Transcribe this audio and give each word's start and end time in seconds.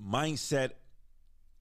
Mindset. 0.00 0.76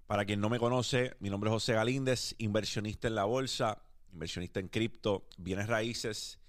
Para 0.08 0.26
quien 0.26 0.40
no 0.40 0.50
me 0.50 0.58
conoce, 0.58 1.16
mi 1.20 1.30
nombre 1.30 1.50
es 1.50 1.54
José 1.54 1.74
Galíndez, 1.74 2.34
inversionista 2.40 3.08
en 3.08 3.16
la 3.16 3.26
bolsa, 3.26 3.84
inversionista 4.12 4.60
en 4.60 4.70
cripto, 4.70 5.28
bienes 5.38 5.68
raíces. 5.68 6.40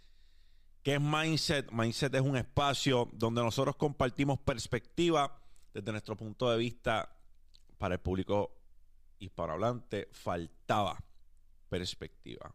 ¿Qué 0.83 0.95
es 0.95 1.01
Mindset? 1.01 1.71
Mindset 1.71 2.15
es 2.15 2.23
un 2.23 2.37
espacio 2.37 3.11
donde 3.13 3.43
nosotros 3.43 3.77
compartimos 3.77 4.39
perspectiva 4.39 5.43
desde 5.75 5.93
nuestro 5.93 6.17
punto 6.17 6.51
de 6.51 6.57
vista 6.57 7.15
para 7.77 7.97
el 7.97 8.01
público 8.01 8.57
hispanohablante. 9.19 10.09
Faltaba 10.13 11.05
perspectiva. 11.69 12.55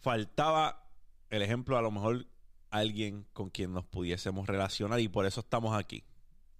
Faltaba 0.00 0.90
el 1.30 1.40
ejemplo, 1.40 1.78
a 1.78 1.82
lo 1.82 1.90
mejor 1.90 2.26
alguien 2.70 3.26
con 3.32 3.48
quien 3.48 3.72
nos 3.72 3.86
pudiésemos 3.86 4.46
relacionar 4.46 5.00
y 5.00 5.08
por 5.08 5.24
eso 5.24 5.40
estamos 5.40 5.74
aquí. 5.74 6.04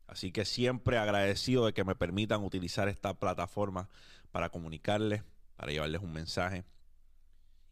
Así 0.07 0.33
que 0.33 0.45
siempre 0.45 0.99
agradecido 0.99 1.67
de 1.67 1.73
que 1.73 1.85
me 1.85 1.95
permitan 1.95 2.45
utilizar 2.45 2.89
esta 2.89 3.15
plataforma 3.15 3.89
para 4.33 4.51
comunicarles, 4.51 5.23
para 5.57 5.73
llevarles 5.73 6.03
un 6.03 6.13
mensaje 6.13 6.65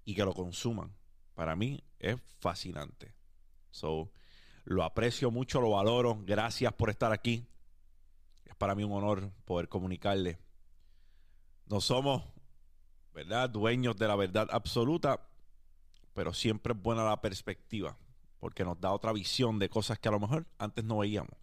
y 0.04 0.14
que 0.14 0.24
lo 0.24 0.32
consuman. 0.32 0.92
Para 1.34 1.56
mí 1.56 1.82
es 1.98 2.16
fascinante. 2.38 3.14
So, 3.70 4.10
lo 4.64 4.82
aprecio 4.82 5.30
mucho, 5.30 5.60
lo 5.60 5.70
valoro. 5.70 6.20
Gracias 6.24 6.72
por 6.72 6.90
estar 6.90 7.12
aquí. 7.12 7.46
Es 8.44 8.54
para 8.54 8.74
mí 8.74 8.84
un 8.84 8.92
honor 8.92 9.30
poder 9.44 9.68
comunicarles. 9.68 10.38
No 11.66 11.80
somos, 11.80 12.22
¿verdad?, 13.14 13.50
dueños 13.50 13.96
de 13.96 14.08
la 14.08 14.16
verdad 14.16 14.48
absoluta, 14.50 15.28
pero 16.14 16.32
siempre 16.32 16.74
es 16.74 16.80
buena 16.80 17.04
la 17.04 17.20
perspectiva, 17.20 17.96
porque 18.40 18.64
nos 18.64 18.80
da 18.80 18.92
otra 18.92 19.12
visión 19.12 19.58
de 19.58 19.68
cosas 19.68 19.98
que 19.98 20.08
a 20.08 20.12
lo 20.12 20.20
mejor 20.20 20.46
antes 20.58 20.84
no 20.84 20.98
veíamos 20.98 21.41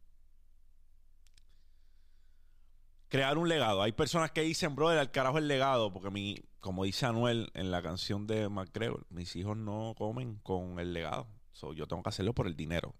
crear 3.10 3.38
un 3.38 3.50
legado. 3.50 3.82
Hay 3.82 3.92
personas 3.92 4.32
que 4.32 4.42
dicen, 4.42 4.76
brother, 4.76 5.00
al 5.00 5.12
carajo 5.12 5.40
el 5.40 5.48
legado, 5.48 5.92
porque 5.92 6.10
mi, 6.12 6.38
como 6.60 6.86
dice 6.86 7.06
Anuel 7.06 7.52
en 7.56 7.72
la 7.72 7.82
canción 7.82 8.28
de 8.28 8.48
McGregor, 8.48 9.06
mis 9.10 9.36
hijos 9.36 9.58
no 9.58 9.96
comen 9.98 10.36
con 10.44 10.80
el 10.80 10.94
legado. 10.94 11.28
yo 11.76 11.88
tengo 11.88 12.04
que 12.04 12.10
hacerlo 12.10 12.34
por 12.34 12.48
el 12.48 12.56
dinero. 12.56 12.96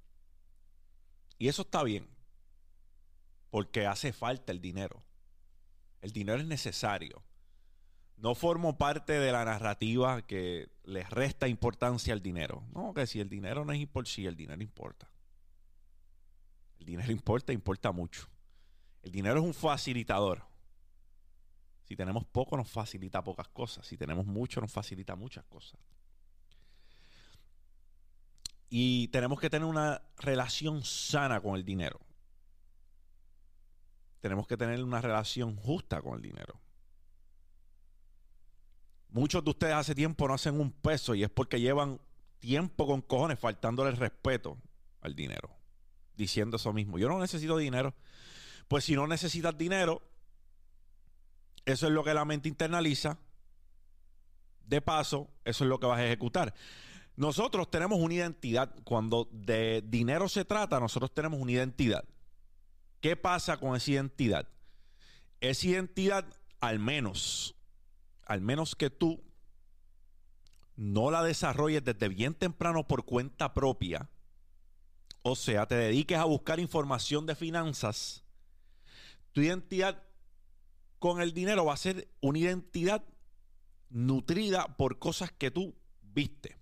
Y 1.38 1.48
eso 1.48 1.62
está 1.62 1.84
bien, 1.84 2.10
porque 3.50 3.86
hace 3.86 4.12
falta 4.12 4.52
el 4.52 4.60
dinero. 4.60 5.04
El 6.02 6.12
dinero 6.12 6.40
es 6.40 6.46
necesario. 6.46 7.24
No 8.18 8.36
formo 8.36 8.78
parte 8.78 9.14
de 9.14 9.32
la 9.32 9.46
narrativa 9.46 10.22
que 10.24 10.70
les 10.84 11.10
resta 11.10 11.48
importancia 11.48 12.14
al 12.14 12.22
dinero. 12.22 12.66
No, 12.74 12.94
que 12.94 13.08
si 13.08 13.22
el 13.22 13.30
dinero 13.30 13.64
no 13.64 13.72
es 13.72 13.80
importante, 13.80 14.28
el 14.28 14.36
dinero 14.36 14.62
importa. 14.62 15.10
El 16.80 16.86
dinero 16.86 17.12
importa, 17.12 17.54
importa 17.54 17.92
mucho. 17.94 18.28
El 19.04 19.12
dinero 19.12 19.40
es 19.40 19.46
un 19.46 19.54
facilitador. 19.54 20.44
Si 21.86 21.96
tenemos 21.96 22.26
poco, 22.26 22.56
nos 22.56 22.70
facilita 22.70 23.24
pocas 23.24 23.48
cosas. 23.48 23.88
Si 23.88 23.98
tenemos 23.98 24.26
mucho, 24.26 24.62
nos 24.62 24.72
facilita 24.72 25.16
muchas 25.16 25.44
cosas. 25.46 25.80
Y 28.70 29.08
tenemos 29.08 29.40
que 29.40 29.50
tener 29.50 29.68
una 29.68 30.02
relación 30.18 30.84
sana 30.84 31.42
con 31.42 31.56
el 31.56 31.66
dinero. 31.66 32.00
Tenemos 34.20 34.48
que 34.48 34.58
tener 34.58 34.84
una 34.84 35.02
relación 35.02 35.56
justa 35.56 36.02
con 36.02 36.16
el 36.16 36.22
dinero. 36.22 36.60
Muchos 39.10 39.44
de 39.44 39.50
ustedes 39.50 39.74
hace 39.74 39.96
tiempo 39.96 40.28
no 40.28 40.36
hacen 40.36 40.60
un 40.60 40.72
peso 40.72 41.16
y 41.16 41.24
es 41.24 41.30
porque 41.32 41.60
llevan 41.60 42.00
tiempo 42.38 42.86
con 42.86 43.02
cojones 43.02 43.40
faltándole 43.40 43.92
respeto 43.92 44.58
al 45.02 45.16
dinero. 45.16 45.50
Diciendo 46.16 46.58
eso 46.58 46.74
mismo. 46.74 47.00
Yo 47.00 47.10
no 47.10 47.18
necesito 47.18 47.58
dinero. 47.58 47.96
Pues 48.70 48.86
si 48.86 48.96
no 48.96 49.08
necesitas 49.08 49.58
dinero, 49.58 50.02
eso 51.66 51.88
es 51.88 51.92
lo 51.92 52.04
que 52.04 52.14
la 52.14 52.24
mente 52.24 52.48
internaliza. 52.48 53.18
De 54.64 54.80
paso, 54.80 55.28
eso 55.44 55.64
es 55.64 55.70
lo 55.70 55.80
que 55.80 55.88
vas 55.88 56.00
a 56.00 56.06
ejecutar. 56.06 56.54
Nosotros 57.16 57.72
tenemos 57.72 58.00
una 58.00 58.14
identidad. 58.14 58.74
Cuando 58.84 59.28
de 59.32 59.84
dinero 59.86 60.30
se 60.30 60.46
trata, 60.46 60.80
nosotros 60.80 61.12
tenemos 61.12 61.40
una 61.40 61.52
identidad. 61.52 62.06
¿Qué 63.02 63.16
pasa 63.16 63.58
con 63.58 63.76
esa 63.76 63.92
identidad? 63.92 64.48
Esa 65.42 65.68
identidad, 65.68 66.26
al 66.60 66.78
menos, 66.78 67.56
al 68.28 68.42
menos 68.42 68.76
que 68.76 68.92
tú 68.92 69.24
no 70.76 71.10
la 71.10 71.24
desarrolles 71.24 71.84
desde 71.84 72.08
bien 72.08 72.36
temprano 72.36 72.88
por 72.88 73.04
cuenta 73.04 73.56
propia, 73.56 74.10
o 75.24 75.36
sea, 75.36 75.66
te 75.66 75.76
dediques 75.76 76.20
a 76.20 76.26
buscar 76.26 76.60
información 76.60 77.26
de 77.26 77.36
finanzas, 77.36 78.24
tu 79.32 79.42
identidad 79.42 80.04
con 81.00 81.22
el 81.22 81.34
dinero 81.34 81.66
va 81.66 81.74
a 81.74 81.78
ser 81.78 82.08
una 82.22 82.40
identidad 82.40 83.04
nutrida 83.90 84.76
por 84.78 85.00
cosas 85.00 85.32
que 85.32 85.50
tú 85.50 85.76
viste. 86.02 86.58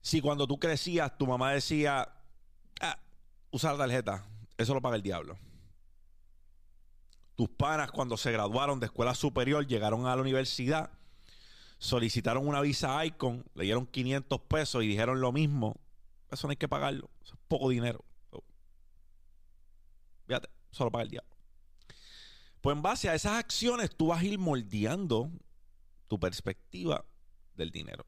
Si 0.00 0.20
cuando 0.20 0.46
tú 0.46 0.58
crecías 0.58 1.18
tu 1.18 1.26
mamá 1.26 1.52
decía, 1.52 2.08
ah, 2.80 2.98
usa 3.50 3.72
la 3.72 3.78
tarjeta, 3.78 4.26
eso 4.56 4.72
lo 4.72 4.80
paga 4.80 4.96
el 4.96 5.02
diablo. 5.02 5.36
Tus 7.34 7.48
panas 7.50 7.90
cuando 7.90 8.16
se 8.16 8.32
graduaron 8.32 8.80
de 8.80 8.86
escuela 8.86 9.14
superior 9.14 9.66
llegaron 9.66 10.06
a 10.06 10.16
la 10.16 10.22
universidad, 10.22 10.90
solicitaron 11.78 12.48
una 12.48 12.60
visa 12.60 13.04
Icon, 13.04 13.44
le 13.54 13.64
dieron 13.64 13.86
500 13.86 14.40
pesos 14.42 14.82
y 14.82 14.88
dijeron 14.88 15.20
lo 15.20 15.32
mismo. 15.32 15.76
Eso 16.30 16.46
no 16.46 16.52
hay 16.52 16.56
que 16.56 16.68
pagarlo, 16.68 17.10
eso 17.22 17.34
es 17.34 17.40
poco 17.48 17.68
dinero. 17.68 18.04
Fíjate 20.26 20.57
solo 20.70 20.90
para 20.90 21.04
el 21.04 21.10
diablo. 21.10 21.36
Pues 22.60 22.76
en 22.76 22.82
base 22.82 23.08
a 23.08 23.14
esas 23.14 23.32
acciones 23.32 23.96
tú 23.96 24.08
vas 24.08 24.20
a 24.20 24.24
ir 24.24 24.38
moldeando 24.38 25.30
tu 26.08 26.18
perspectiva 26.18 27.04
del 27.54 27.70
dinero. 27.70 28.06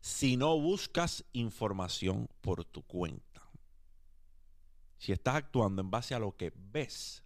Si 0.00 0.36
no 0.36 0.58
buscas 0.58 1.24
información 1.32 2.28
por 2.40 2.64
tu 2.64 2.82
cuenta. 2.82 3.42
Si 4.98 5.12
estás 5.12 5.36
actuando 5.36 5.80
en 5.80 5.90
base 5.90 6.14
a 6.14 6.18
lo 6.18 6.36
que 6.36 6.52
ves, 6.54 7.22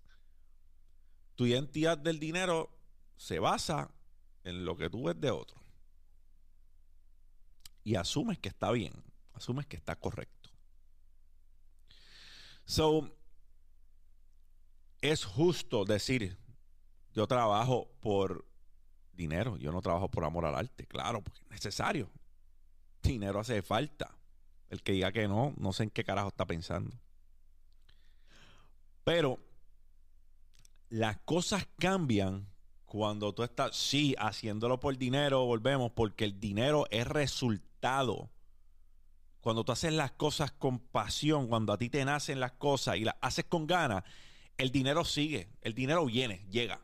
tu 1.35 1.47
identidad 1.47 1.99
del 1.99 2.21
dinero 2.21 2.71
se 3.17 3.39
basa 3.39 3.91
en 4.45 4.65
lo 4.65 4.77
que 4.77 4.91
tú 4.91 5.05
ves 5.05 5.21
de 5.21 5.31
otro. 5.31 5.61
Y 7.83 7.97
asumes 7.97 8.39
que 8.39 8.49
está 8.49 8.71
bien, 8.71 8.93
asumes 9.35 9.67
que 9.67 9.77
está 9.77 9.97
correcto. 9.97 10.51
So, 12.65 13.15
es 15.05 15.27
justo 15.27 15.85
decir, 15.85 16.39
yo 17.13 17.27
trabajo 17.27 17.91
por 18.01 18.47
dinero, 19.13 19.59
yo 19.59 19.71
no 19.71 19.83
trabajo 19.83 20.09
por 20.09 20.25
amor 20.25 20.47
al 20.47 20.55
arte, 20.55 20.87
claro, 20.87 21.23
porque 21.23 21.41
es 21.43 21.51
necesario. 21.51 22.11
Dinero 23.03 23.39
hace 23.39 23.61
falta. 23.61 24.17
El 24.71 24.83
que 24.83 24.93
diga 24.93 25.13
que 25.13 25.29
no, 25.29 25.53
no 25.59 25.75
sé 25.75 25.83
en 25.83 25.91
qué 25.91 26.05
carajo 26.05 26.29
está 26.29 26.47
pensando. 26.47 26.97
Pero 29.05 29.39
las 30.89 31.19
cosas 31.19 31.69
cambian 31.79 32.49
cuando 32.87 33.35
tú 33.35 33.43
estás, 33.43 33.77
sí, 33.77 34.15
haciéndolo 34.19 34.81
por 34.81 34.97
dinero, 34.97 35.45
volvemos, 35.45 35.93
porque 35.93 36.25
el 36.25 36.41
dinero 36.41 36.87
es 36.91 37.07
resultado. 37.07 38.31
Cuando 39.43 39.65
tú 39.65 39.73
haces 39.73 39.93
las 39.93 40.13
cosas 40.13 40.51
con 40.53 40.79
pasión, 40.79 41.47
cuando 41.47 41.75
a 41.75 41.79
ti 41.79 41.91
te 41.91 42.03
nacen 42.07 42.41
las 42.41 42.53
cosas 42.53 42.97
y 42.97 43.05
las 43.05 43.17
haces 43.21 43.45
con 43.45 43.67
ganas, 43.67 44.03
el 44.59 44.71
dinero 44.71 45.05
sigue, 45.05 45.49
el 45.61 45.75
dinero 45.75 46.07
viene, 46.07 46.47
llega. 46.51 46.81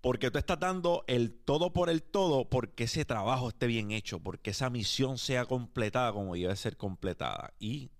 Porque 0.00 0.30
tú 0.30 0.38
estás 0.38 0.58
dando 0.58 1.04
el 1.08 1.32
todo 1.32 1.72
por 1.72 1.90
el 1.90 2.02
todo 2.02 2.48
porque 2.48 2.84
ese 2.84 3.04
trabajo 3.04 3.50
esté 3.50 3.66
bien 3.66 3.90
hecho, 3.90 4.18
porque 4.18 4.50
esa 4.50 4.70
misión 4.70 5.18
sea 5.18 5.44
completada 5.44 6.12
como 6.12 6.34
debe 6.34 6.56
ser 6.56 6.76
completada. 6.76 7.52
Y 7.58 7.90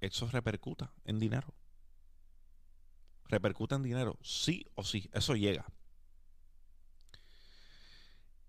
eso 0.00 0.28
repercuta 0.28 0.92
en 1.04 1.18
dinero. 1.18 1.54
Repercuta 3.26 3.74
en 3.74 3.82
dinero, 3.82 4.18
sí 4.22 4.66
o 4.74 4.84
sí, 4.84 5.10
eso 5.12 5.34
llega. 5.34 5.66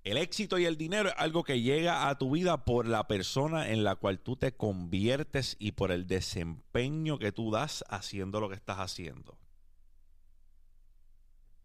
El 0.05 0.17
éxito 0.17 0.59
y 0.59 0.65
el 0.65 0.77
dinero 0.77 1.09
es 1.09 1.15
algo 1.17 1.43
que 1.43 1.63
llega 1.63 2.07
a 2.07 2.17
tu 2.19 2.29
vida 2.29 2.63
por 2.63 2.87
la 2.87 3.07
persona 3.07 3.71
en 3.71 3.83
la 3.83 3.95
cual 3.95 4.19
tú 4.19 4.35
te 4.35 4.55
conviertes 4.55 5.55
y 5.57 5.71
por 5.71 5.91
el 5.91 6.05
desempeño 6.05 7.17
que 7.17 7.31
tú 7.31 7.49
das 7.49 7.83
haciendo 7.89 8.39
lo 8.39 8.47
que 8.47 8.53
estás 8.53 8.77
haciendo. 8.77 9.35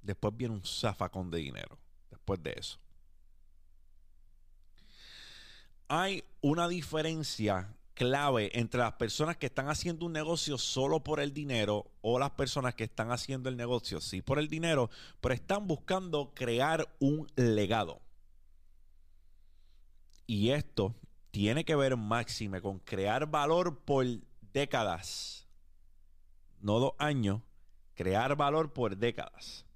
Después 0.00 0.34
viene 0.34 0.54
un 0.54 0.64
zafacón 0.64 1.30
de 1.30 1.36
dinero. 1.36 1.78
Después 2.10 2.42
de 2.42 2.54
eso. 2.56 2.78
Hay 5.88 6.24
una 6.40 6.66
diferencia 6.66 7.76
clave 7.92 8.58
entre 8.58 8.80
las 8.80 8.94
personas 8.94 9.36
que 9.36 9.46
están 9.46 9.68
haciendo 9.68 10.06
un 10.06 10.14
negocio 10.14 10.56
solo 10.56 11.04
por 11.04 11.20
el 11.20 11.34
dinero 11.34 11.90
o 12.00 12.18
las 12.18 12.30
personas 12.30 12.74
que 12.74 12.84
están 12.84 13.12
haciendo 13.12 13.50
el 13.50 13.58
negocio 13.58 14.00
sí 14.00 14.22
por 14.22 14.38
el 14.38 14.48
dinero, 14.48 14.88
pero 15.20 15.34
están 15.34 15.66
buscando 15.66 16.32
crear 16.34 16.88
un 17.00 17.26
legado. 17.36 18.00
Y 20.30 20.52
esto 20.52 20.94
tiene 21.32 21.64
que 21.64 21.74
ver 21.74 21.96
máxime 21.96 22.62
con 22.62 22.78
crear 22.78 23.26
valor 23.26 23.80
por 23.80 24.06
décadas. 24.52 25.48
no 26.60 26.78
dos 26.78 26.92
años, 26.98 27.42
crear 27.94 28.36
valor 28.36 28.72
por 28.72 28.96
décadas. 28.96 29.66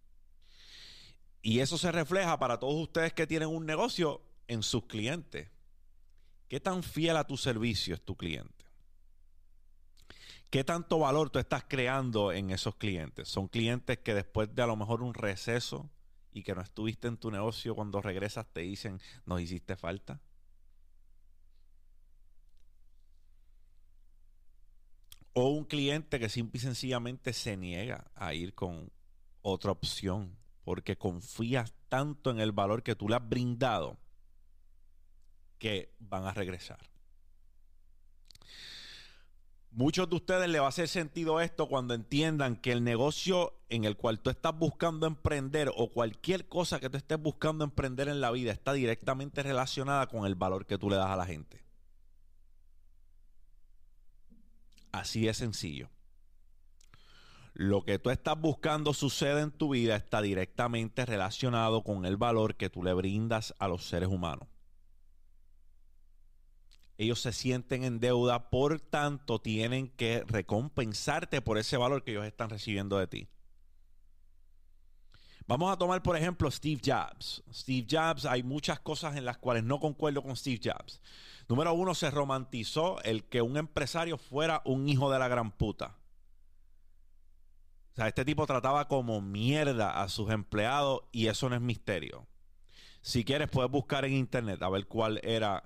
Y 1.43 1.59
eso 1.59 1.77
se 1.77 1.91
refleja 1.91 2.39
para 2.39 2.61
todos 2.61 2.81
ustedes 2.81 3.12
que 3.12 3.27
tienen 3.27 3.49
un 3.49 3.67
negocio 3.67 4.23
en 4.47 4.62
sus 4.62 4.85
clientes. 4.85 5.51
¿Qué 6.47 6.61
tan 6.61 6.85
fiel 6.85 7.17
a 7.17 7.27
tu 7.27 7.37
servicio 7.37 7.93
es 7.97 8.05
tu 8.05 8.15
cliente? 8.15 8.65
¿Qué 10.51 10.62
tanto 10.62 11.01
valor 11.01 11.31
tú 11.31 11.41
estás 11.41 11.65
creando 11.67 12.31
en 12.31 12.53
esos 12.53 12.77
clientes? 12.77 13.27
Son 13.27 13.49
clientes 13.49 13.99
que 13.99 14.15
después 14.15 14.55
de 14.55 14.62
a 14.62 14.69
lo 14.69 14.77
mejor 14.77 15.03
un 15.03 15.15
receso 15.15 15.91
y 16.31 16.45
que 16.45 16.55
no 16.55 16.61
estuviste 16.61 17.09
en 17.09 17.17
tu 17.17 17.33
negocio, 17.33 17.75
cuando 17.75 18.01
regresas 18.01 18.47
te 18.53 18.61
dicen, 18.61 19.01
nos 19.27 19.41
hiciste 19.41 19.75
falta. 19.75 20.21
O 25.34 25.48
un 25.48 25.64
cliente 25.64 26.19
que 26.19 26.28
simple 26.28 26.58
y 26.58 26.62
sencillamente 26.62 27.32
se 27.32 27.56
niega 27.56 28.10
a 28.14 28.32
ir 28.34 28.54
con 28.54 28.90
otra 29.42 29.72
opción 29.72 30.36
porque 30.64 30.96
confías 30.96 31.75
tanto 31.88 32.31
en 32.31 32.40
el 32.40 32.52
valor 32.52 32.82
que 32.82 32.96
tú 32.96 33.08
le 33.08 33.16
has 33.16 33.28
brindado 33.28 33.98
que 35.58 35.94
van 35.98 36.25
a 36.25 36.32
regresar. 36.32 36.78
Muchos 39.70 40.08
de 40.08 40.14
ustedes 40.14 40.48
le 40.48 40.60
va 40.60 40.66
a 40.66 40.69
hacer 40.69 40.86
sentido 40.86 41.40
esto 41.40 41.69
cuando 41.69 41.94
entiendan 41.94 42.54
que 42.54 42.70
el 42.70 42.84
negocio 42.84 43.54
en 43.69 43.84
el 43.84 43.96
cual 43.96 44.20
tú 44.20 44.31
estás 44.31 44.56
buscando 44.56 45.08
emprender 45.08 45.69
o 45.75 45.88
cualquier 45.88 46.46
cosa 46.46 46.78
que 46.78 46.88
tú 46.88 46.96
estés 46.96 47.20
buscando 47.20 47.64
emprender 47.64 48.08
en 48.08 48.20
la 48.20 48.31
vida 48.31 48.52
está 48.52 48.72
directamente 48.72 49.42
relacionada 49.42 50.06
con 50.06 50.26
el 50.26 50.36
valor 50.36 50.64
que 50.64 50.78
tú 50.78 50.90
le 50.90 50.96
das 50.96 51.10
a 51.10 51.16
la 51.16 51.26
gente. 51.26 51.63
Así 54.94 55.26
de 55.26 55.35
sencillo 55.35 55.91
lo 57.55 57.85
que 57.85 58.00
tú 58.00 58.11
estás 58.11 58.38
buscando 58.38 58.93
sucede 58.93 59.41
en 59.41 59.52
tu 59.52 59.70
vida 59.70 59.94
está 59.94 60.20
directamente 60.20 61.06
relacionado 61.06 61.85
con 61.85 62.05
el 62.05 62.17
valor 62.17 62.56
que 62.56 62.69
tú 62.69 62.82
le 62.82 62.93
brindas 62.93 63.55
a 63.61 63.69
los 63.69 63.87
seres 63.87 64.08
humanos. 64.08 64.49
Ellos 66.99 67.20
se 67.20 67.32
sienten 67.32 67.85
en 67.85 68.00
deuda, 68.00 68.50
por 68.50 68.81
tanto 68.81 69.41
tienen 69.41 69.88
que 69.88 70.25
recompensarte 70.26 71.41
por 71.41 71.58
ese 71.58 71.76
valor 71.76 72.02
que 72.02 72.11
ellos 72.11 72.26
están 72.26 72.50
recibiendo 72.50 72.99
de 72.99 73.06
ti. 73.06 73.29
Vamos 75.46 75.70
a 75.70 75.76
tomar, 75.76 76.02
por 76.02 76.17
ejemplo, 76.17 76.50
Steve 76.50 76.81
Jobs. 76.85 77.43
Steve 77.52 77.87
Jobs, 77.91 78.25
hay 78.25 78.43
muchas 78.43 78.81
cosas 78.81 79.17
en 79.17 79.26
las 79.26 79.37
cuales 79.37 79.62
no 79.62 79.79
concuerdo 79.79 80.23
con 80.23 80.37
Steve 80.37 80.61
Jobs. 80.62 81.02
Número 81.49 81.75
uno, 81.75 81.94
se 81.94 82.11
romantizó 82.11 83.02
el 83.02 83.25
que 83.25 83.43
un 83.43 83.58
empresario 83.58 84.17
fuera 84.17 84.62
un 84.64 84.88
hijo 84.88 85.11
de 85.11 85.19
la 85.19 85.29
gran 85.29 85.50
puta. 85.50 85.96
O 87.93 87.96
sea, 87.96 88.08
este 88.08 88.25
tipo 88.25 88.46
trataba 88.46 88.88
como 88.88 89.20
mierda 89.20 90.02
a 90.02 90.08
sus 90.08 90.31
empleados 90.31 91.02
y 91.12 91.26
eso 91.26 91.49
no 91.49 91.56
es 91.56 91.61
misterio. 91.61 92.26
Si 93.02 93.23
quieres, 93.23 93.50
puedes 93.50 93.70
buscar 93.70 94.06
en 94.06 94.14
internet 94.14 94.62
a 94.62 94.70
ver 94.70 94.87
cuál 94.87 95.20
era 95.23 95.62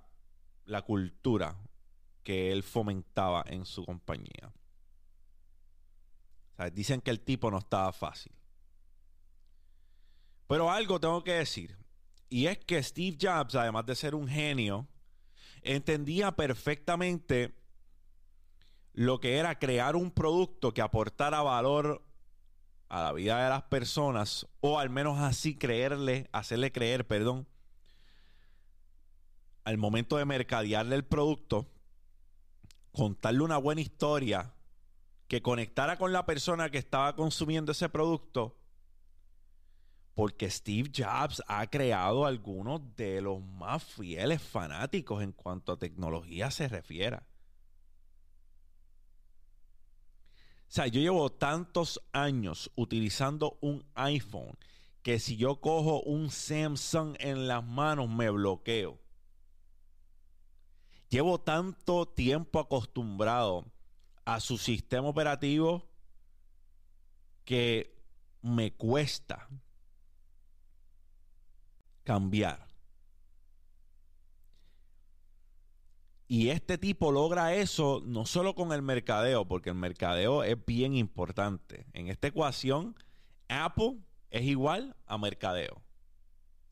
la 0.65 0.83
cultura 0.83 1.57
que 2.25 2.51
él 2.51 2.65
fomentaba 2.65 3.45
en 3.47 3.65
su 3.65 3.87
compañía. 3.87 4.53
O 6.53 6.57
sea, 6.57 6.69
dicen 6.69 7.01
que 7.01 7.13
el 7.13 7.21
tipo 7.21 7.51
no 7.51 7.59
estaba 7.59 7.93
fácil. 7.93 8.33
Pero 10.49 10.71
algo 10.71 10.99
tengo 10.99 11.23
que 11.23 11.35
decir. 11.35 11.77
Y 12.29 12.47
es 12.47 12.59
que 12.59 12.83
Steve 12.83 13.17
Jobs, 13.21 13.55
además 13.55 13.87
de 13.87 13.95
ser 13.95 14.15
un 14.15 14.27
genio, 14.27 14.89
entendía 15.63 16.33
perfectamente 16.33 17.55
lo 18.93 19.21
que 19.21 19.37
era 19.37 19.59
crear 19.59 19.95
un 19.95 20.11
producto 20.11 20.75
que 20.75 20.83
aportara 20.83 21.43
valor 21.43 22.03
a 22.89 23.03
la 23.05 23.13
vida 23.13 23.45
de 23.45 23.51
las 23.51 23.63
personas, 23.65 24.49
o 24.61 24.79
al 24.79 24.91
menos 24.91 25.19
así 25.19 25.55
creerle, 25.55 26.29
hacerle 26.33 26.73
creer, 26.73 27.07
perdón, 27.07 27.47
al 29.65 29.77
momento 29.77 30.17
de 30.17 30.25
mercadearle 30.25 30.97
el 30.97 31.05
producto, 31.05 31.71
contarle 32.93 33.43
una 33.43 33.59
buena 33.59 33.83
historia 33.83 34.55
que 35.29 35.43
conectara 35.43 35.99
con 35.99 36.13
la 36.13 36.25
persona 36.25 36.71
que 36.71 36.79
estaba 36.79 37.15
consumiendo 37.15 37.73
ese 37.73 37.91
producto, 37.91 38.58
porque 40.19 40.51
Steve 40.51 40.91
Jobs 40.93 41.41
ha 41.47 41.65
creado 41.69 42.27
algunos 42.27 42.81
de 42.97 43.21
los 43.21 43.41
más 43.41 43.85
fieles 43.85 44.43
fanáticos 44.43 45.23
en 45.23 45.31
cuanto 45.31 45.71
a 45.71 45.79
tecnología 45.79 46.51
se 46.51 46.67
refiere. 46.67 47.19
O 47.19 47.21
sea, 50.67 50.89
yo 50.89 51.01
llevo 51.01 51.31
tantos 51.31 52.03
años 52.11 52.69
utilizando 52.75 53.59
un 53.61 53.87
iPhone 53.95 54.59
que 55.05 55.21
si 55.21 55.37
yo 55.37 55.61
cojo 55.61 56.01
un 56.01 56.33
Samsung 56.33 57.15
en 57.21 57.47
las 57.47 57.65
manos 57.65 58.11
me 58.11 58.29
bloqueo. 58.29 58.99
Llevo 61.11 61.39
tanto 61.39 62.09
tiempo 62.09 62.59
acostumbrado 62.59 63.67
a 64.25 64.41
su 64.41 64.59
sistema 64.59 65.07
operativo 65.07 65.89
que 67.45 67.97
me 68.43 68.73
cuesta 68.73 69.49
cambiar. 72.09 72.67
Y 76.27 76.49
este 76.49 76.79
tipo 76.79 77.13
logra 77.13 77.55
eso 77.55 78.03
no 78.03 78.25
solo 78.25 78.55
con 78.55 78.73
el 78.73 78.81
mercadeo, 78.81 79.47
porque 79.47 79.69
el 79.69 79.75
mercadeo 79.75 80.43
es 80.43 80.57
bien 80.65 80.95
importante. 80.95 81.85
En 81.93 82.09
esta 82.09 82.29
ecuación, 82.29 82.97
Apple 83.49 83.99
es 84.31 84.45
igual 84.45 84.97
a 85.05 85.19
mercadeo. 85.19 85.83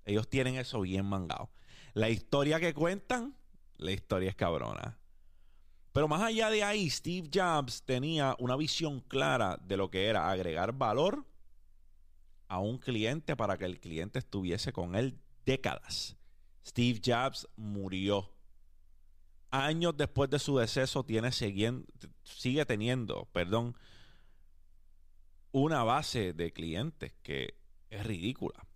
Ellos 0.07 0.27
tienen 0.27 0.55
eso 0.55 0.81
bien 0.81 1.05
mangado. 1.05 1.51
La 1.93 2.09
historia 2.09 2.59
que 2.59 2.73
cuentan, 2.73 3.37
la 3.77 3.93
historia 3.93 4.31
es 4.31 4.37
cabrona. 4.37 4.97
Pero 5.93 6.09
más 6.09 6.23
allá 6.23 6.49
de 6.49 6.65
ahí, 6.65 6.89
Steve 6.89 7.29
Jobs 7.31 7.83
tenía 7.83 8.37
una 8.39 8.57
visión 8.57 9.01
clara 9.01 9.59
de 9.61 9.77
lo 9.77 9.91
que 9.91 10.07
era 10.07 10.31
agregar 10.31 10.73
valor 10.73 11.27
a 12.49 12.61
un 12.61 12.79
cliente 12.79 13.37
para 13.37 13.57
que 13.57 13.65
el 13.65 13.81
cliente 13.81 14.19
estuviese 14.19 14.73
con 14.73 14.95
él 14.95 15.19
décadas. 15.45 16.17
Steve 16.65 17.01
Jobs 17.05 17.49
murió 17.57 18.31
años 19.51 19.97
después 19.97 20.29
de 20.31 20.39
su 20.39 20.59
deceso 20.59 21.05
tiene 21.05 21.31
sigue 21.33 22.67
teniendo, 22.67 23.29
perdón, 23.33 23.77
una 25.53 25.85
base 25.85 26.33
de 26.33 26.53
clientes 26.53 27.15
que 27.23 27.59
es 27.91 28.05
ridícula. 28.05 28.67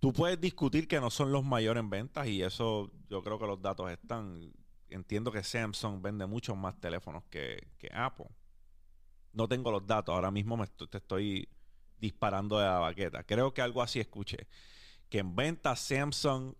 Tú 0.00 0.12
puedes 0.12 0.40
discutir 0.40 0.86
que 0.86 1.00
no 1.00 1.10
son 1.10 1.32
los 1.32 1.44
mayores 1.44 1.80
en 1.80 1.90
ventas 1.90 2.28
y 2.28 2.42
eso 2.42 2.90
yo 3.10 3.22
creo 3.22 3.38
que 3.38 3.46
los 3.46 3.60
datos 3.60 3.90
están. 3.90 4.52
Entiendo 4.88 5.30
que 5.30 5.42
Samsung 5.42 6.00
vende 6.00 6.24
muchos 6.24 6.56
más 6.56 6.80
teléfonos 6.80 7.24
que, 7.24 7.68
Apple. 7.92 8.28
No 9.32 9.48
tengo 9.48 9.70
los 9.70 9.86
datos, 9.86 10.14
ahora 10.14 10.30
mismo 10.30 10.56
me 10.56 10.66
te 10.66 10.98
estoy 10.98 11.48
disparando 11.98 12.58
de 12.58 12.66
la 12.66 12.78
baqueta. 12.78 13.24
Creo 13.24 13.52
que 13.52 13.62
algo 13.62 13.82
así 13.82 14.00
escuché. 14.00 14.46
Que 15.08 15.18
en 15.18 15.34
ventas 15.36 15.80
Samsung 15.80 16.54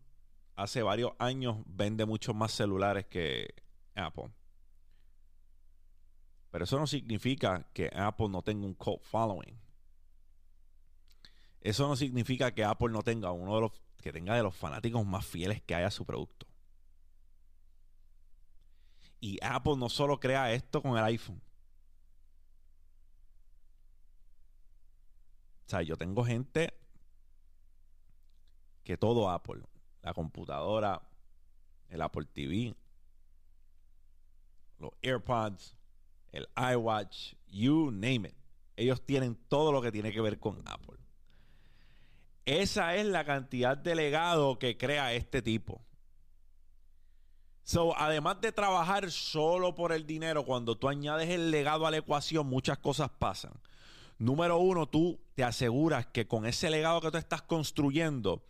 hace 0.57 0.83
varios 0.83 1.13
años 1.19 1.59
vende 1.67 2.05
muchos 2.05 2.35
más 2.35 2.53
celulares 2.53 3.07
que 3.07 3.55
Apple. 3.95 4.31
Pero 6.51 6.65
eso 6.65 6.79
no 6.79 6.87
significa 6.87 7.67
que 7.73 7.91
Apple 7.95 8.29
no 8.29 8.43
tenga 8.43 8.67
un 8.67 8.75
cult 8.75 9.03
following. 9.03 9.59
Eso 11.61 11.87
no 11.87 11.97
significa 11.97 12.55
que 12.55 12.65
Apple 12.65 12.89
no 12.91 13.03
tenga 13.03 13.31
uno 13.33 13.55
de 13.55 13.61
los 13.63 13.73
que 13.99 14.13
tenga 14.13 14.35
de 14.35 14.43
los 14.43 14.55
fanáticos 14.55 15.05
más 15.05 15.27
fieles 15.27 15.61
que 15.63 15.75
haya 15.75 15.89
a 15.89 15.91
su 15.91 16.05
producto. 16.05 16.47
Y 19.21 19.39
Apple 19.43 19.77
no 19.77 19.89
solo 19.89 20.21
crea 20.21 20.53
esto 20.53 20.81
con 20.81 20.97
el 20.97 21.05
iPhone. 21.05 21.43
O 25.69 25.71
sea, 25.71 25.83
yo 25.83 25.99
tengo 25.99 26.25
gente 26.25 26.73
que 28.85 28.97
todo 28.97 29.29
Apple, 29.29 29.61
la 30.01 30.15
computadora, 30.15 31.03
el 31.91 32.01
Apple 32.01 32.25
TV, 32.25 32.75
los 34.79 34.93
AirPods, 35.03 35.77
el 36.33 36.49
iWatch, 36.57 37.35
you 37.49 37.91
name 37.91 38.31
it. 38.31 38.35
Ellos 38.77 39.05
tienen 39.05 39.37
todo 39.49 39.71
lo 39.71 39.83
que 39.83 39.93
tiene 39.93 40.11
que 40.11 40.23
ver 40.23 40.39
con 40.39 40.63
Apple. 40.67 40.97
Esa 42.47 42.95
es 42.97 43.05
la 43.05 43.27
cantidad 43.27 43.77
de 43.77 43.95
legado 43.95 44.59
que 44.59 44.79
crea 44.79 45.13
este 45.13 45.43
tipo. 45.43 45.85
So, 47.63 47.95
además 47.95 48.41
de 48.41 48.53
trabajar 48.53 49.11
solo 49.11 49.75
por 49.75 49.93
el 49.93 50.07
dinero, 50.07 50.47
cuando 50.47 50.79
tú 50.79 50.89
añades 50.89 51.29
el 51.29 51.51
legado 51.51 51.87
a 51.87 51.91
la 51.91 51.99
ecuación, 51.99 52.47
muchas 52.47 52.79
cosas 52.79 53.11
pasan. 53.11 53.53
Número 54.19 54.59
uno, 54.59 54.89
tú 54.89 55.21
te 55.35 55.45
aseguras 55.45 56.07
que 56.07 56.27
con 56.27 56.45
ese 56.45 56.71
legado 56.71 57.01
que 57.01 57.11
tú 57.11 57.19
estás 57.19 57.43
construyendo, 57.43 58.45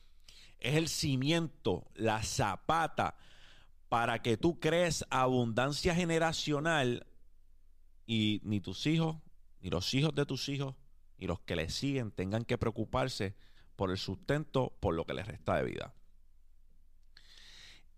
es 0.58 0.75
el 0.75 0.88
cimiento, 0.88 1.87
la 1.94 2.22
zapata 2.22 3.16
para 3.88 4.22
que 4.22 4.37
tú 4.37 4.58
crees 4.58 5.04
abundancia 5.10 5.94
generacional 5.94 7.06
y 8.06 8.40
ni 8.44 8.60
tus 8.60 8.87
hijos, 8.87 9.16
ni 9.60 9.70
los 9.70 9.92
hijos 9.94 10.14
de 10.14 10.26
tus 10.26 10.48
hijos, 10.48 10.75
ni 11.18 11.26
los 11.26 11.40
que 11.40 11.56
le 11.56 11.68
siguen 11.68 12.10
tengan 12.10 12.44
que 12.44 12.58
preocuparse 12.58 13.34
por 13.76 13.90
el 13.90 13.98
sustento, 13.98 14.72
por 14.80 14.94
lo 14.94 15.04
que 15.04 15.14
les 15.14 15.26
resta 15.26 15.56
de 15.56 15.64
vida. 15.64 15.94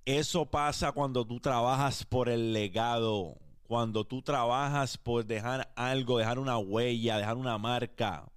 Eso 0.05 0.51
pasa 0.51 0.93
cuando 0.93 1.27
tú 1.27 1.41
trabajas 1.41 2.05
por 2.05 2.29
el 2.29 2.53
legado, 2.53 3.39
cuando 3.71 4.05
tú 4.05 4.21
trabajas 4.21 4.99
por 4.99 5.25
dejar 5.25 5.73
algo, 5.77 6.19
dejar 6.19 6.41
una 6.41 6.59
huella, 6.59 7.19
dejar 7.19 7.37
una 7.37 7.57
marca. 7.57 8.29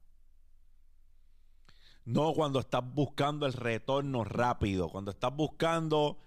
No 2.05 2.35
cuando 2.35 2.59
estás 2.59 2.83
buscando 2.93 3.47
el 3.47 3.53
retorno 3.53 4.23
rápido, 4.23 4.89
cuando 4.89 5.09
estás 5.09 5.35
buscando 5.35 6.19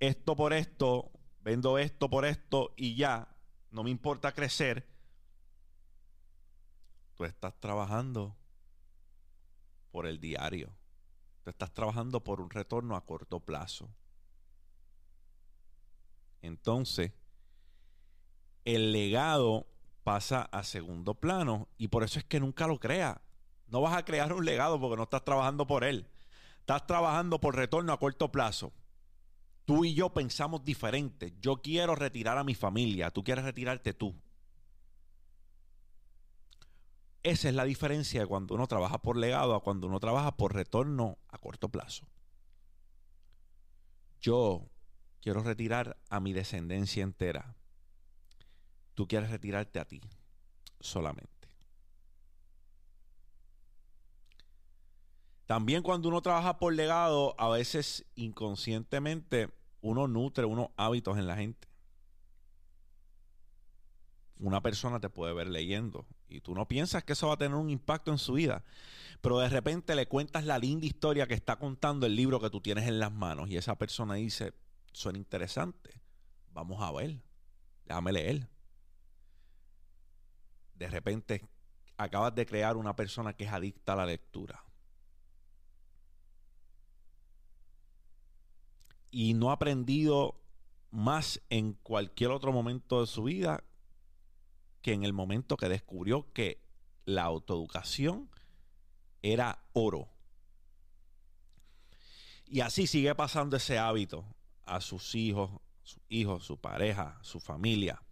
esto 0.00 0.34
por 0.34 0.52
esto, 0.52 1.12
vendo 1.42 1.78
esto 1.78 2.10
por 2.10 2.24
esto 2.24 2.74
y 2.76 2.96
ya, 2.96 3.28
no 3.70 3.84
me 3.84 3.90
importa 3.90 4.32
crecer. 4.32 4.84
Tú 7.14 7.24
estás 7.24 7.54
trabajando 7.60 8.34
por 9.92 10.08
el 10.08 10.18
diario. 10.18 10.76
Tú 11.44 11.50
estás 11.50 11.72
trabajando 11.72 12.24
por 12.24 12.40
un 12.40 12.50
retorno 12.50 12.96
a 12.96 13.06
corto 13.06 13.38
plazo. 13.38 13.88
Entonces, 16.42 17.12
el 18.66 18.92
legado 18.92 19.68
pasa 20.02 20.42
a 20.42 20.64
segundo 20.64 21.14
plano 21.14 21.68
y 21.78 21.88
por 21.88 22.02
eso 22.02 22.18
es 22.18 22.24
que 22.24 22.40
nunca 22.40 22.66
lo 22.66 22.78
creas. 22.78 23.18
No 23.68 23.80
vas 23.80 23.96
a 23.96 24.04
crear 24.04 24.32
un 24.32 24.44
legado 24.44 24.78
porque 24.78 24.96
no 24.96 25.04
estás 25.04 25.24
trabajando 25.24 25.66
por 25.66 25.84
él. 25.84 26.08
Estás 26.60 26.86
trabajando 26.86 27.40
por 27.40 27.54
retorno 27.56 27.92
a 27.92 27.98
corto 27.98 28.30
plazo. 28.30 28.72
Tú 29.64 29.84
y 29.84 29.94
yo 29.94 30.12
pensamos 30.12 30.64
diferente. 30.64 31.34
Yo 31.40 31.62
quiero 31.62 31.94
retirar 31.94 32.38
a 32.38 32.44
mi 32.44 32.54
familia. 32.54 33.10
Tú 33.10 33.24
quieres 33.24 33.44
retirarte 33.44 33.94
tú. 33.94 34.14
Esa 37.22 37.48
es 37.48 37.54
la 37.54 37.64
diferencia 37.64 38.20
de 38.20 38.26
cuando 38.26 38.54
uno 38.54 38.66
trabaja 38.68 38.98
por 38.98 39.16
legado 39.16 39.54
a 39.54 39.62
cuando 39.62 39.88
uno 39.88 39.98
trabaja 39.98 40.36
por 40.36 40.54
retorno 40.54 41.18
a 41.28 41.38
corto 41.38 41.68
plazo. 41.68 42.06
Yo 44.20 44.68
quiero 45.20 45.42
retirar 45.42 45.96
a 46.08 46.20
mi 46.20 46.32
descendencia 46.32 47.02
entera. 47.02 47.55
Tú 48.96 49.06
quieres 49.06 49.30
retirarte 49.30 49.78
a 49.78 49.84
ti 49.84 50.00
solamente. 50.80 51.30
También 55.44 55.82
cuando 55.82 56.08
uno 56.08 56.22
trabaja 56.22 56.58
por 56.58 56.74
legado, 56.74 57.34
a 57.38 57.50
veces 57.50 58.06
inconscientemente 58.14 59.50
uno 59.82 60.08
nutre 60.08 60.46
unos 60.46 60.70
hábitos 60.78 61.18
en 61.18 61.26
la 61.26 61.36
gente. 61.36 61.68
Una 64.38 64.62
persona 64.62 64.98
te 64.98 65.10
puede 65.10 65.34
ver 65.34 65.48
leyendo 65.48 66.06
y 66.26 66.40
tú 66.40 66.54
no 66.54 66.66
piensas 66.66 67.04
que 67.04 67.12
eso 67.12 67.28
va 67.28 67.34
a 67.34 67.38
tener 67.38 67.56
un 67.56 67.68
impacto 67.68 68.10
en 68.10 68.18
su 68.18 68.32
vida, 68.32 68.64
pero 69.20 69.38
de 69.38 69.50
repente 69.50 69.94
le 69.94 70.08
cuentas 70.08 70.46
la 70.46 70.58
linda 70.58 70.86
historia 70.86 71.26
que 71.26 71.34
está 71.34 71.56
contando 71.56 72.06
el 72.06 72.16
libro 72.16 72.40
que 72.40 72.48
tú 72.48 72.62
tienes 72.62 72.88
en 72.88 72.98
las 72.98 73.12
manos 73.12 73.50
y 73.50 73.58
esa 73.58 73.76
persona 73.76 74.14
dice, 74.14 74.54
suena 74.92 75.18
interesante, 75.18 76.00
vamos 76.50 76.82
a 76.82 76.90
ver, 76.92 77.18
déjame 77.84 78.12
leer. 78.12 78.55
De 80.76 80.88
repente 80.88 81.48
acabas 81.96 82.34
de 82.34 82.46
crear 82.46 82.76
una 82.76 82.94
persona 82.94 83.32
que 83.34 83.44
es 83.44 83.52
adicta 83.52 83.94
a 83.94 83.96
la 83.96 84.06
lectura. 84.06 84.66
y 89.16 89.32
no 89.32 89.48
ha 89.48 89.54
aprendido 89.54 90.38
más 90.90 91.40
en 91.48 91.72
cualquier 91.72 92.30
otro 92.30 92.52
momento 92.52 93.00
de 93.00 93.06
su 93.06 93.22
vida 93.22 93.64
que 94.82 94.92
en 94.92 95.04
el 95.04 95.14
momento 95.14 95.56
que 95.56 95.70
descubrió 95.70 96.30
que 96.34 96.60
la 97.06 97.22
autoeducación 97.22 98.28
era 99.22 99.64
oro. 99.72 100.10
Y 102.44 102.60
así 102.60 102.86
sigue 102.86 103.14
pasando 103.14 103.56
ese 103.56 103.78
hábito 103.78 104.26
a 104.66 104.82
sus 104.82 105.14
hijos, 105.14 105.50
sus 105.82 106.02
hijos, 106.10 106.44
su 106.44 106.60
pareja, 106.60 107.18
su 107.22 107.40
familia. 107.40 108.02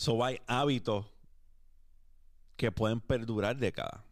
So 0.00 0.24
hay 0.24 0.40
hábitos 0.46 1.12
que 2.56 2.72
pueden 2.72 3.02
perdurar 3.02 3.58
décadas. 3.58 4.02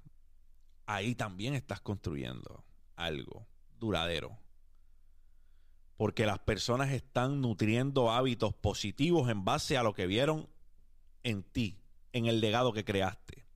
Ahí 0.85 1.15
también 1.15 1.55
estás 1.55 1.81
construyendo 1.81 2.63
algo 2.95 3.47
duradero. 3.81 4.39
Porque 5.97 6.27
las 6.27 6.41
personas 6.41 6.91
están 6.91 7.41
nutriendo 7.41 8.11
hábitos 8.11 8.53
positivos 8.53 9.31
en 9.31 9.47
base 9.47 9.79
a 9.79 9.83
lo 9.83 9.95
que 9.95 10.07
vieron 10.07 10.47
en 11.23 11.43
ti, 11.43 11.81
en 12.13 12.27
el 12.27 12.43
legado 12.43 12.75
que 12.75 12.85
creaste. 12.85 13.47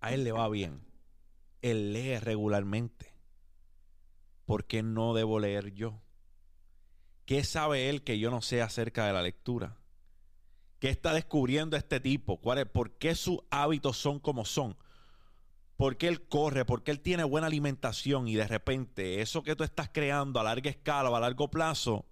A 0.00 0.14
él 0.14 0.24
le 0.24 0.32
va 0.32 0.48
bien. 0.48 0.80
Él 1.60 1.92
lee 1.92 2.18
regularmente. 2.20 3.12
¿Por 4.46 4.64
qué 4.64 4.82
no 4.82 5.12
debo 5.12 5.38
leer 5.40 5.74
yo? 5.74 6.00
¿Qué 7.26 7.44
sabe 7.44 7.90
él 7.90 8.02
que 8.02 8.18
yo 8.18 8.30
no 8.30 8.40
sé 8.40 8.62
acerca 8.62 9.06
de 9.06 9.12
la 9.12 9.20
lectura? 9.20 9.76
¿Qué 10.80 10.88
está 10.88 11.14
descubriendo 11.14 11.76
este 11.76 12.00
tipo? 12.00 12.38
¿Cuál 12.38 12.58
es, 12.58 12.66
¿Por 12.66 12.98
qué 12.98 13.14
sus 13.14 13.38
hábitos 13.50 13.96
son 13.96 14.18
como 14.18 14.44
son? 14.44 14.76
porque 15.80 16.08
él 16.08 16.28
corre, 16.28 16.66
porque 16.66 16.90
él 16.90 17.00
tiene 17.00 17.24
buena 17.24 17.46
alimentación 17.46 18.28
y 18.28 18.34
de 18.34 18.46
repente 18.46 19.22
eso 19.22 19.42
que 19.42 19.56
tú 19.56 19.64
estás 19.64 19.88
creando 19.88 20.38
a 20.38 20.42
larga 20.42 20.68
escala 20.68 21.08
o 21.08 21.16
a 21.16 21.20
largo 21.20 21.50
plazo 21.50 22.04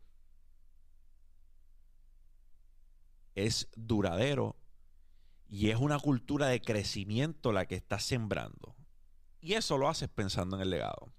es 3.34 3.68
duradero 3.76 4.56
y 5.50 5.68
es 5.68 5.76
una 5.76 5.98
cultura 5.98 6.46
de 6.46 6.62
crecimiento 6.62 7.52
la 7.52 7.66
que 7.66 7.75
estás 7.75 8.04
sembrando. 8.04 8.75
Y 9.42 9.52
eso 9.52 9.76
lo 9.76 9.90
haces 9.90 10.08
pensando 10.08 10.56
en 10.56 10.62
el 10.62 10.70
legado. 10.70 11.12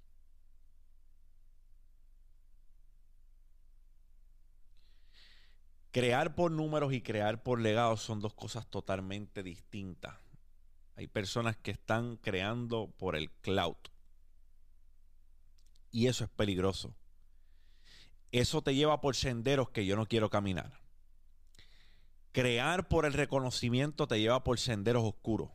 Crear 5.92 6.36
por 6.36 6.52
números 6.52 6.94
y 6.94 7.02
crear 7.02 7.42
por 7.42 7.60
legados 7.60 8.02
son 8.02 8.20
dos 8.20 8.34
cosas 8.36 8.68
totalmente 8.68 9.42
distintas. 9.42 10.16
Hay 10.96 11.08
personas 11.08 11.58
que 11.58 11.72
están 11.72 12.18
creando 12.18 12.94
por 12.98 13.16
el 13.16 13.32
cloud. 13.32 13.78
Y 15.92 16.08
eso 16.08 16.24
es 16.24 16.30
peligroso. 16.30 16.94
Eso 18.32 18.62
te 18.62 18.76
lleva 18.76 19.02
por 19.02 19.16
senderos 19.16 19.70
que 19.72 19.86
yo 19.86 19.96
no 19.96 20.06
quiero 20.06 20.30
caminar. 20.30 20.80
Crear 22.32 22.88
por 22.88 23.06
el 23.06 23.14
reconocimiento 23.14 24.08
te 24.08 24.20
lleva 24.20 24.44
por 24.44 24.60
senderos 24.60 25.04
oscuros. 25.04 25.50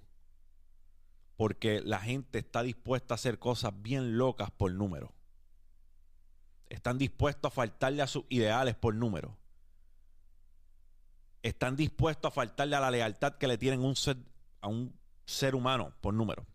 Porque 1.37 1.81
la 1.81 2.00
gente 2.00 2.41
está 2.41 2.64
dispuesta 2.64 3.14
a 3.14 3.17
hacer 3.17 3.38
cosas 3.38 3.73
bien 3.83 4.19
locas 4.19 4.50
por 4.50 4.73
número. 4.73 5.12
Están 6.69 6.99
dispuestos 6.99 7.53
a 7.53 7.55
faltarle 7.55 8.03
a 8.03 8.09
sus 8.09 8.25
ideales 8.29 8.75
por 8.75 8.95
número. 8.97 9.37
Están 11.44 11.76
dispuestos 11.76 12.32
a 12.32 12.34
faltarle 12.34 12.74
a 12.74 12.80
la 12.80 12.90
lealtad 12.90 13.34
que 13.34 13.46
le 13.46 13.58
tienen 13.58 13.84
un 13.84 13.94
a 14.62 14.68
un 14.68 14.98
ser 15.26 15.54
humano 15.54 15.92
por 16.00 16.14
número. 16.14 16.46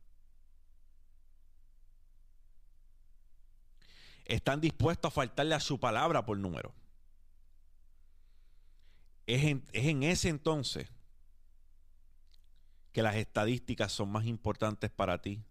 Están 4.25 4.59
dispuestos 4.59 5.11
a 5.11 5.13
faltarle 5.13 5.53
a 5.53 5.59
su 5.59 5.79
palabra 5.79 6.25
por 6.25 6.39
número. 6.39 6.73
Es 9.27 9.43
en, 9.43 10.01
ese 10.01 10.29
entonces 10.29 10.89
que 12.91 13.03
las 13.03 13.15
estadísticas 13.15 13.91
son 13.91 14.09
más 14.11 14.25
importantes 14.25 14.89
para 14.89 15.21
ti. 15.21 15.43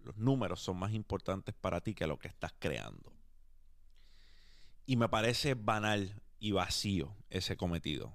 los 0.00 0.18
números 0.18 0.60
son 0.60 0.76
más 0.76 0.92
importantes 0.92 1.54
para 1.54 1.80
ti 1.80 1.94
que 1.94 2.06
lo 2.06 2.18
que 2.18 2.28
estás 2.28 2.52
creando. 2.58 3.14
Y 4.84 4.96
me 4.96 5.08
parece 5.08 5.54
banal 5.54 6.20
y 6.44 6.52
vacío 6.52 7.16
ese 7.30 7.56
cometido 7.56 8.12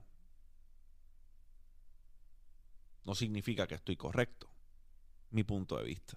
no 3.03 3.15
significa 3.15 3.65
que 3.65 3.73
estoy 3.73 3.95
correcto. 3.95 4.47
Mi 5.31 5.43
punto 5.43 5.77
de 5.77 5.83
vista. 5.83 6.15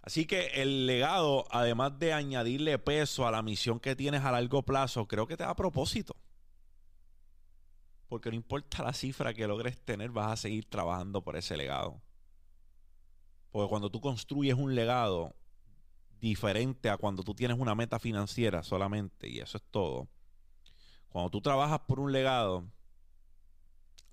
Así 0.00 0.26
que 0.26 0.62
el 0.62 0.86
legado, 0.86 1.44
además 1.50 1.98
de 1.98 2.12
añadirle 2.12 2.78
peso 2.78 3.26
a 3.26 3.32
la 3.32 3.42
misión 3.42 3.80
que 3.80 3.96
tienes 3.96 4.22
a 4.22 4.30
largo 4.30 4.62
plazo, 4.62 5.08
creo 5.08 5.26
que 5.26 5.36
te 5.36 5.42
da 5.42 5.56
propósito. 5.56 6.14
Porque 8.06 8.30
no 8.30 8.36
importa 8.36 8.84
la 8.84 8.92
cifra 8.92 9.34
que 9.34 9.48
logres 9.48 9.80
tener, 9.80 10.10
vas 10.10 10.30
a 10.30 10.36
seguir 10.36 10.70
trabajando 10.70 11.20
por 11.22 11.34
ese 11.34 11.56
legado. 11.56 12.00
Porque 13.50 13.68
cuando 13.68 13.90
tú 13.90 14.00
construyes 14.00 14.54
un 14.54 14.76
legado 14.76 15.34
diferente 16.20 16.90
a 16.90 16.96
cuando 16.96 17.22
tú 17.22 17.34
tienes 17.34 17.58
una 17.58 17.74
meta 17.74 17.98
financiera 17.98 18.62
solamente, 18.62 19.28
y 19.28 19.40
eso 19.40 19.58
es 19.58 19.64
todo, 19.70 20.08
cuando 21.08 21.30
tú 21.30 21.40
trabajas 21.40 21.80
por 21.80 21.98
un 21.98 22.12
legado, 22.12 22.64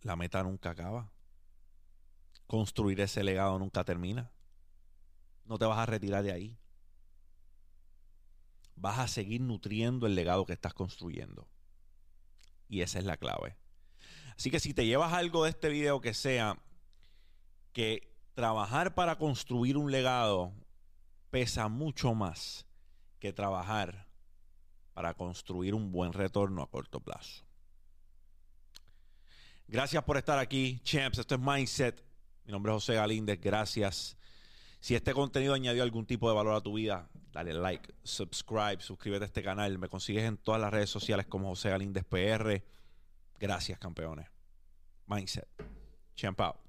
la 0.04 0.16
meta 0.16 0.42
nunca 0.44 0.70
acaba. 0.70 1.12
Construir 2.48 3.02
ese 3.02 3.24
legado 3.24 3.58
nunca 3.60 3.84
termina. 3.84 4.32
No 5.46 5.58
te 5.58 5.66
vas 5.66 5.80
a 5.80 5.86
retirar 5.86 6.24
de 6.24 6.32
ahí. 6.32 6.58
vas 8.76 9.00
a 9.00 9.08
seguir 9.08 9.42
nutriendo 9.42 10.08
el 10.08 10.16
legado 10.16 10.46
que 10.46 10.54
estás 10.54 10.74
construyendo. 10.74 11.48
Y 12.68 12.82
esa 12.82 13.00
es 13.00 13.06
la 13.06 13.18
clave. 13.18 13.56
Así 14.38 14.50
que 14.50 14.60
si 14.60 14.74
te 14.74 14.86
llevas 14.86 15.14
algo 15.14 15.44
de 15.44 15.52
este 15.52 15.70
video 15.70 16.02
que 16.02 16.14
sea 16.14 16.58
que 17.72 18.16
trabajar 18.34 18.96
para 18.96 19.18
construir 19.18 19.78
un 19.78 19.92
legado 19.92 20.54
pesa 21.34 21.68
mucho 21.68 22.14
más 22.14 22.68
que 23.18 23.34
trabajar 23.34 24.06
para 24.94 25.16
construir 25.16 25.74
un 25.74 25.92
buen 25.92 26.14
retorno 26.14 26.62
a 26.62 26.70
corto 26.70 27.00
plazo. 27.00 27.44
Gracias 29.68 30.04
por 30.04 30.18
estar 30.18 30.38
aquí, 30.38 30.80
champs. 30.84 31.18
Esto 31.18 31.34
es 31.34 31.42
Mindset. 31.42 32.06
Mi 32.46 32.52
nombre 32.52 32.72
es 32.72 32.76
José 32.76 32.94
Galíndez. 32.94 33.42
Gracias. 33.42 34.16
Si 34.80 34.94
este 34.94 35.12
contenido 35.16 35.56
añadió 35.56 35.82
algún 35.82 36.06
tipo 36.06 36.30
de 36.30 36.36
valor 36.36 36.54
a 36.54 36.62
tu 36.62 36.74
vida, 36.74 37.10
dale 37.32 37.56
like, 37.56 37.92
subscribe, 38.04 38.78
suscríbete 38.82 39.24
a 39.24 39.26
este 39.26 39.42
canal. 39.42 39.80
Me 39.80 39.90
consigues 39.90 40.26
en 40.26 40.38
todas 40.38 40.62
las 40.62 40.70
redes 40.70 40.92
sociales 40.92 41.26
como 41.26 41.50
José 41.50 41.72
Galíndez 41.72 42.06
PR. 42.06 42.62
Gracias, 43.40 43.80
campeones. 43.80 44.30
Mindset. 45.08 45.48
Champ 46.16 46.40
out. 46.42 46.63